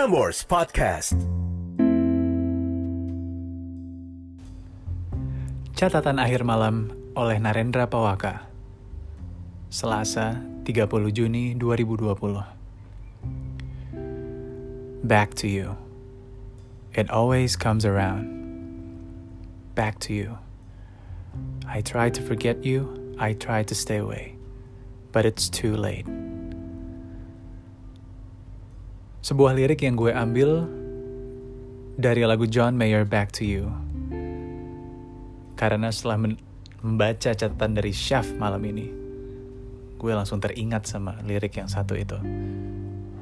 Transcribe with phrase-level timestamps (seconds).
[0.00, 1.12] Prambors Podcast.
[5.76, 8.48] Catatan akhir malam oleh Narendra Pawaka.
[9.68, 12.16] Selasa, 30 Juni 2020.
[15.04, 15.76] Back to you.
[16.96, 18.24] It always comes around.
[19.76, 20.40] Back to you.
[21.68, 22.88] I try to forget you,
[23.20, 24.40] I try to stay away.
[25.12, 26.08] But it's too late.
[29.20, 30.64] Sebuah lirik yang gue ambil
[32.00, 33.68] dari lagu John Mayer Back to You.
[35.60, 36.24] Karena setelah
[36.80, 38.88] membaca catatan dari Chef malam ini,
[40.00, 42.16] gue langsung teringat sama lirik yang satu itu.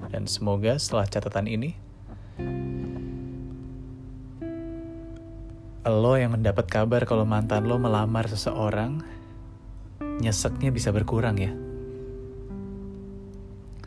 [0.07, 1.75] Dan semoga setelah catatan ini,
[5.83, 9.03] lo yang mendapat kabar kalau mantan lo melamar seseorang,
[10.23, 11.51] nyeseknya bisa berkurang ya.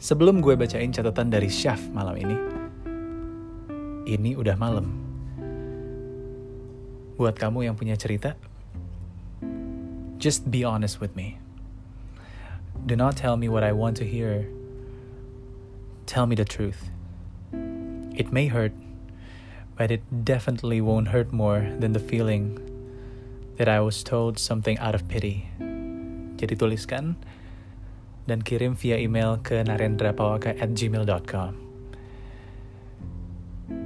[0.02, 2.34] Sebelum gue bacain catatan dari Chef malam ini,
[4.10, 4.98] ini udah malam.
[7.22, 8.34] Buat kamu yang punya cerita,
[10.18, 11.38] just be honest with me.
[12.90, 14.50] Do not tell me what I want to hear.
[16.10, 16.90] Tell me the truth.
[18.18, 18.74] It may hurt,
[19.78, 22.58] but it definitely won't hurt more than the feeling
[23.62, 25.46] that I was told something out of pity.
[26.42, 27.22] Jadi tuliskan
[28.30, 31.58] dan kirim via email ke narendrapawaka at gmail.com.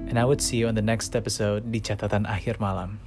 [0.06, 3.02] And I would see you on the next episode di catatan akhir malam.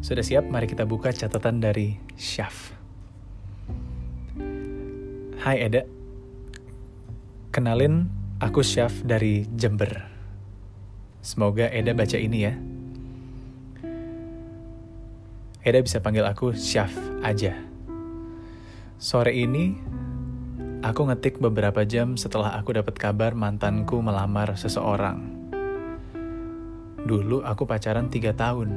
[0.00, 0.48] Sudah siap?
[0.48, 2.72] Mari kita buka catatan dari Syaf.
[5.44, 5.84] Hai Eda.
[7.52, 8.08] Kenalin,
[8.40, 10.08] aku Syaf dari Jember.
[11.20, 12.56] Semoga Eda baca ini ya.
[15.58, 17.58] Eda bisa panggil aku Syaf aja.
[18.94, 19.74] Sore ini,
[20.86, 25.18] aku ngetik beberapa jam setelah aku dapat kabar mantanku melamar seseorang.
[27.02, 28.70] Dulu aku pacaran tiga tahun,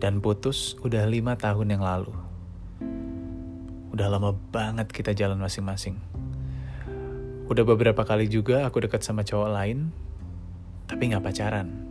[0.00, 2.16] dan putus udah lima tahun yang lalu.
[3.92, 6.00] Udah lama banget kita jalan masing-masing.
[7.48, 9.92] Udah beberapa kali juga aku dekat sama cowok lain,
[10.88, 11.87] tapi nggak pacaran.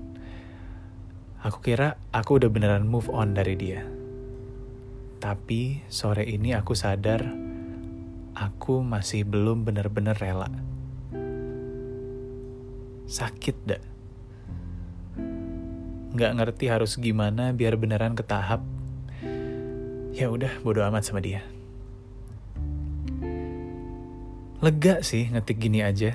[1.47, 3.87] Aku kira aku udah beneran move on dari dia.
[5.23, 7.23] Tapi sore ini aku sadar
[8.35, 10.51] aku masih belum bener-bener rela.
[13.07, 13.83] Sakit dah.
[16.11, 18.59] Nggak ngerti harus gimana biar beneran ke tahap.
[20.11, 21.47] Ya udah, bodo amat sama dia.
[24.59, 26.11] Lega sih ngetik gini aja.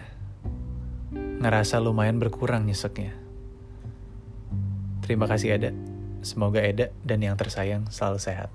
[1.16, 3.21] Ngerasa lumayan berkurang nyeseknya.
[5.12, 5.76] Terima kasih Eda.
[6.24, 8.48] Semoga Eda dan yang tersayang selalu sehat.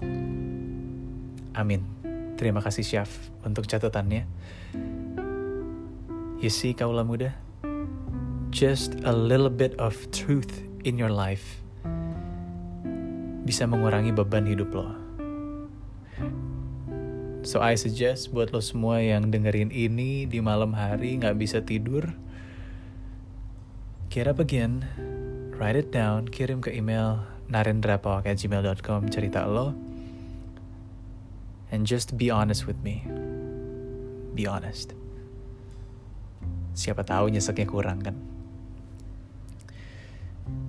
[1.54, 1.86] Amin.
[2.34, 3.14] Terima kasih Syaf
[3.46, 4.26] untuk catatannya.
[6.42, 7.38] You see kaulah muda?
[8.50, 11.62] Just a little bit of truth in your life
[13.46, 14.98] bisa mengurangi beban hidup lo.
[17.46, 22.18] So I suggest buat lo semua yang dengerin ini di malam hari nggak bisa tidur,
[24.10, 24.84] get up again,
[25.58, 29.74] write it down, kirim ke email narendrapawak@gmail.com cerita lo,
[31.74, 33.02] and just be honest with me.
[34.38, 34.94] Be honest.
[36.78, 38.14] Siapa tahu nyeseknya kurang kan?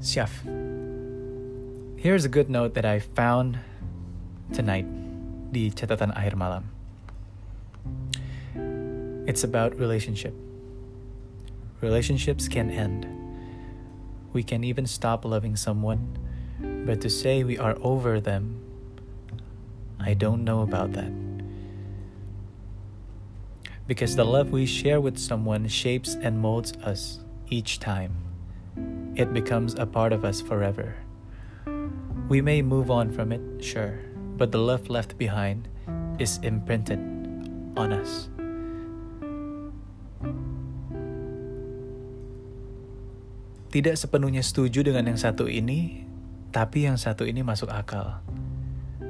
[0.01, 0.33] Chef.
[2.01, 3.61] Here's a good note that I found
[4.57, 4.89] tonight
[5.53, 6.73] di catatan akhir malam.
[9.29, 10.33] It's about relationship.
[11.85, 13.05] Relationships can end.
[14.39, 16.17] We can even stop loving someone,
[16.87, 18.63] but to say we are over them,
[19.99, 21.11] I don't know about that.
[23.89, 27.19] Because the love we share with someone shapes and molds us
[27.51, 28.15] each time.
[29.17, 30.95] It becomes a part of us forever.
[32.29, 33.99] We may move on from it, sure,
[34.37, 35.67] but the love left behind
[36.21, 37.01] is imprinted
[37.77, 38.29] on us.
[43.79, 46.03] Tidak sepenuhnya setuju dengan yang satu ini,
[46.51, 48.19] tapi yang satu ini masuk akal.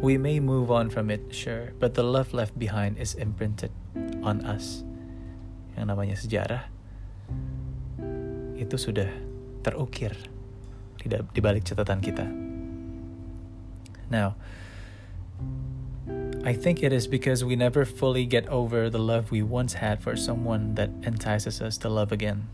[0.04, 3.72] We may move on from it, sure, but the love left behind is imprinted
[4.20, 4.84] on us.
[5.72, 6.68] Yang namanya sejarah
[8.60, 9.08] itu sudah
[9.64, 10.12] terukir
[11.08, 12.28] di balik catatan kita.
[14.12, 14.36] Now,
[16.44, 20.04] I think it is because we never fully get over the love we once had
[20.04, 22.52] for someone that entices us to love again.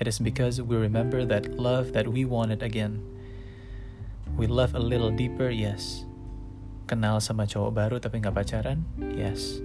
[0.00, 3.02] It is because we remember that love that we wanted again.
[4.36, 6.04] We love a little deeper, yes.
[6.90, 9.62] Kenal sama cowok baru tapi nggak pacaran, yes.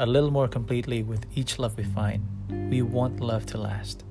[0.00, 2.24] a little more completely with each love we find.
[2.70, 4.02] We want love to last.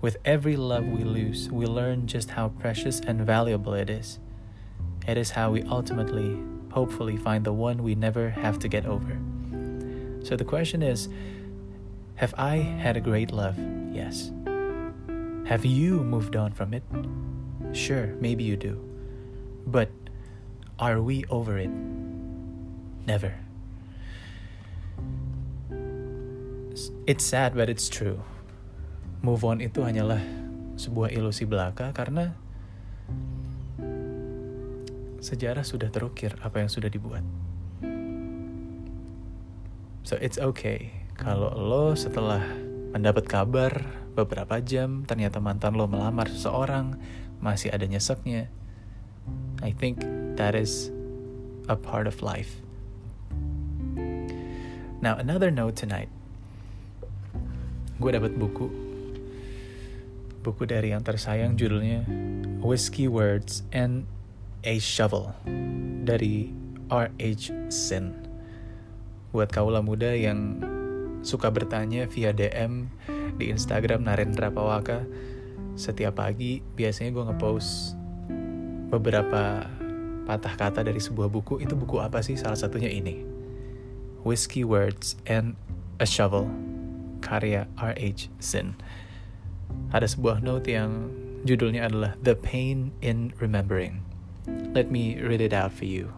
[0.00, 4.20] With every love we lose, we learn just how precious and valuable it is.
[5.08, 6.38] It is how we ultimately,
[6.70, 9.18] hopefully, find the one we never have to get over.
[10.22, 11.08] So the question is
[12.16, 13.58] Have I had a great love?
[13.96, 14.28] Yes.
[15.48, 16.84] Have you moved on from it?
[17.72, 18.76] Sure, maybe you do.
[19.64, 19.88] But
[20.76, 21.72] are we over it?
[23.08, 23.32] Never.
[27.08, 28.20] It's sad but it's true.
[29.24, 30.20] Move on itu hanyalah
[30.76, 32.36] sebuah ilusi belaka karena
[35.24, 37.24] sejarah sudah terukir apa yang sudah dibuat.
[40.04, 42.65] So it's okay kalau lo setelah
[42.96, 43.84] mendapat kabar
[44.16, 46.96] beberapa jam ternyata mantan lo melamar seseorang
[47.44, 48.48] masih ada nyeseknya.
[49.60, 50.00] I think
[50.40, 50.88] that is
[51.68, 52.64] a part of life.
[55.04, 56.08] Now another note tonight
[58.00, 58.68] gue dapat buku
[60.40, 62.04] buku dari yang tersayang judulnya
[62.64, 64.08] Whiskey Words and
[64.64, 65.36] a Shovel
[66.08, 66.48] dari
[66.88, 67.52] R.H.
[67.68, 68.16] Sin
[69.36, 70.64] buat kaula muda yang
[71.22, 72.88] suka bertanya via DM
[73.36, 75.04] di Instagram Narendra Pawaka
[75.76, 77.94] setiap pagi biasanya gue ngepost
[78.88, 79.68] beberapa
[80.24, 83.22] patah kata dari sebuah buku itu buku apa sih salah satunya ini
[84.26, 85.54] Whiskey Words and
[86.02, 86.50] a Shovel
[87.22, 88.30] karya R.H.
[88.42, 88.74] Sin.
[89.90, 91.10] Ada sebuah note yang
[91.46, 94.02] judulnya adalah The Pain in Remembering.
[94.46, 96.14] Let me read it out for you.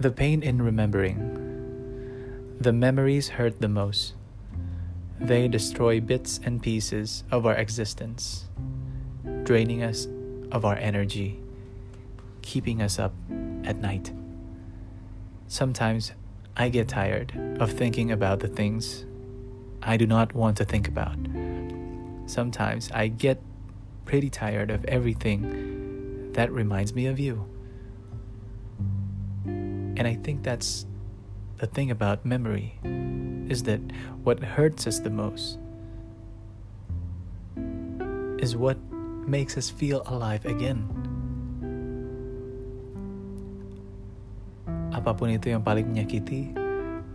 [0.00, 1.51] The pain in remembering.
[2.62, 4.14] The memories hurt the most.
[5.18, 8.48] They destroy bits and pieces of our existence,
[9.42, 10.06] draining us
[10.52, 11.40] of our energy,
[12.42, 13.14] keeping us up
[13.64, 14.12] at night.
[15.48, 16.12] Sometimes
[16.56, 19.06] I get tired of thinking about the things
[19.82, 21.18] I do not want to think about.
[22.26, 23.42] Sometimes I get
[24.04, 27.44] pretty tired of everything that reminds me of you.
[29.46, 30.86] And I think that's
[31.62, 32.74] the thing about memory
[33.46, 33.78] is that
[34.26, 35.62] what hurts us the most
[38.42, 38.74] is what
[39.30, 40.82] makes us feel alive again.
[44.90, 46.50] Apa pun itu yang paling menyakiti,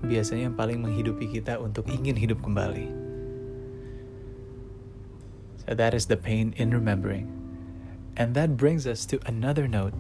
[0.08, 2.88] biasanya yang paling menghidupi kita untuk ingin hidup kembali.
[5.68, 7.28] So that is the pain in remembering.
[8.16, 9.92] And that brings us to another note.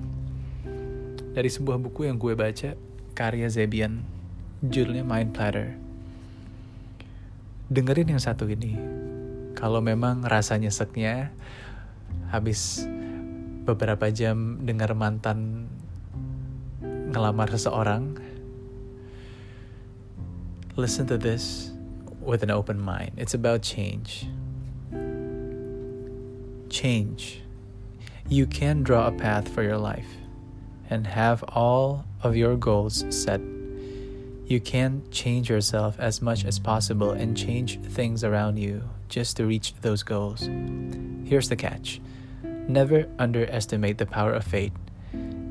[1.36, 2.80] Dari sebuah buku yang gue baca,
[3.12, 4.17] karya Zebian,
[4.65, 5.77] judulnya Mind Platter.
[7.69, 8.74] Dengerin yang satu ini.
[9.54, 11.33] Kalau memang rasanya seknya
[12.30, 12.86] habis
[13.65, 15.69] beberapa jam dengar mantan
[17.13, 18.18] ngelamar seseorang,
[20.77, 21.74] listen to this
[22.21, 23.13] with an open mind.
[23.18, 24.25] It's about change.
[26.69, 27.42] Change.
[28.30, 30.18] You can draw a path for your life
[30.89, 33.56] and have all of your goals set.
[34.48, 39.46] You can change yourself as much as possible and change things around you just to
[39.46, 40.48] reach those goals.
[41.26, 42.00] Here's the catch
[42.70, 44.72] never underestimate the power of fate.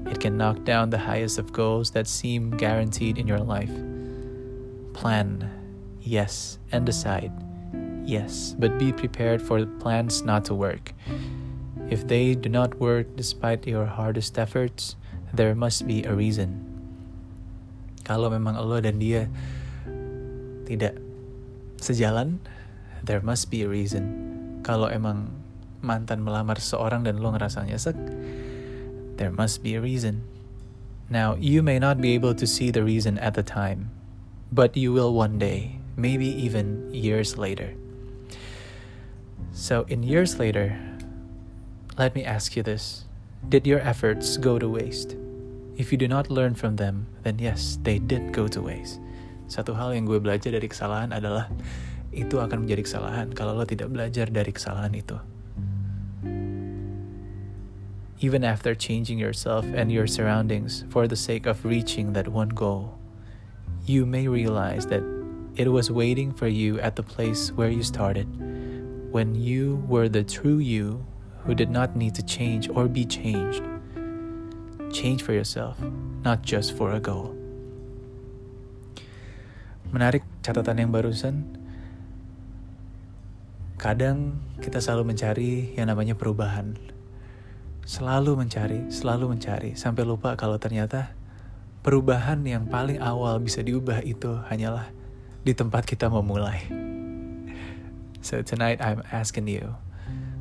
[0.06, 3.72] It can knock down the highest of goals that seem guaranteed in your life.
[4.94, 5.44] Plan,
[6.00, 7.32] yes, and decide,
[8.02, 10.94] yes, but be prepared for the plans not to work.
[11.90, 14.97] If they do not work despite your hardest efforts,
[15.35, 16.65] there must be a reason.
[18.06, 19.26] Kalau memang Allah dan dia
[20.70, 20.94] tidak
[21.82, 22.38] sejalan,
[23.02, 24.06] there must be a reason.
[24.62, 25.34] Kalau emang
[25.82, 27.98] mantan melamar seorang dan lo ngerasa nyesek,
[29.18, 30.22] there must be a reason.
[31.10, 33.90] Now, you may not be able to see the reason at the time,
[34.50, 37.75] but you will one day, maybe even years later.
[39.50, 40.78] So, in years later,
[41.98, 43.06] let me ask you this
[43.46, 45.14] Did your efforts go to waste?
[45.76, 48.97] If you do not learn from them, then yes, they did go to waste.
[49.45, 51.52] Satu hal yang gue belajar dari kesalahan adalah
[52.16, 55.21] itu akan menjadi kesalahan kalau lo tidak belajar dari kesalahan itu.
[58.25, 62.97] Even after changing yourself and your surroundings for the sake of reaching that one goal,
[63.85, 65.04] you may realize that
[65.61, 68.25] it was waiting for you at the place where you started,
[69.12, 71.04] when you were the true you
[71.45, 73.61] who did not need to change or be changed.
[74.96, 75.76] Change for yourself,
[76.24, 77.36] not just for a goal.
[79.92, 81.44] Menarik catatan yang barusan.
[83.76, 86.80] Kadang kita selalu mencari yang namanya perubahan.
[87.84, 91.12] Selalu mencari, selalu mencari, sampai lupa kalau ternyata
[91.84, 94.88] perubahan yang paling awal bisa diubah itu hanyalah
[95.44, 96.72] di tempat kita memulai.
[98.24, 99.76] So tonight I'm asking you,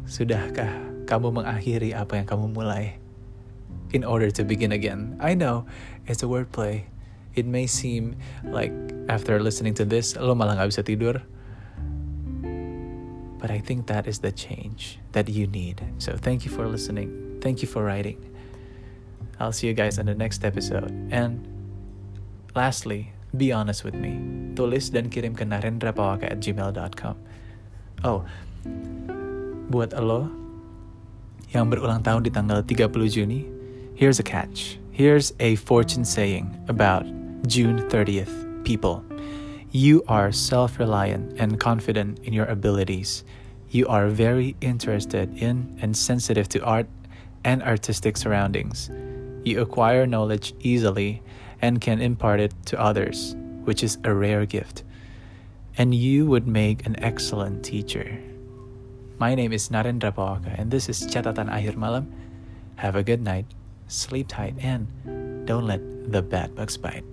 [0.07, 0.71] sudahkah
[1.03, 3.03] kamu mengakhiri apa yang kamu mulai?
[3.95, 5.15] In order to begin again.
[5.23, 5.71] I know
[6.03, 6.91] it's a wordplay.
[7.31, 8.75] It may seem like
[9.07, 11.23] after listening to this, lo malah gak bisa tidur.
[13.39, 15.79] But I think that is the change that you need.
[16.03, 17.39] So thank you for listening.
[17.39, 18.19] Thank you for writing.
[19.39, 20.91] I'll see you guys on the next episode.
[21.07, 21.47] And
[22.51, 24.19] lastly, be honest with me.
[24.59, 27.15] Tulis dan kirim ke narendrapawaka at gmail.com.
[28.03, 28.27] Oh,
[29.71, 30.27] buat lo
[31.55, 33.54] yang berulang tahun di tanggal 30 Juni,
[33.95, 34.77] here's a catch.
[34.91, 37.05] Here's a fortune saying about
[37.47, 39.03] June 30th people.
[39.71, 43.23] You are self reliant and confident in your abilities.
[43.69, 46.87] You are very interested in and sensitive to art
[47.43, 48.89] and artistic surroundings.
[49.43, 51.21] You acquire knowledge easily
[51.61, 54.83] and can impart it to others, which is a rare gift
[55.77, 58.17] and you would make an excellent teacher.
[59.19, 62.11] My name is Narendra Pawaka, and this is Catatan Akhir Malam.
[62.77, 63.45] Have a good night,
[63.87, 64.87] sleep tight, and
[65.45, 67.03] don't let the bad bugs bite.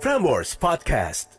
[0.00, 1.37] Frameworks Podcast